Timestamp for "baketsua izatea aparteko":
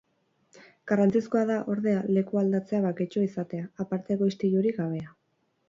2.87-4.33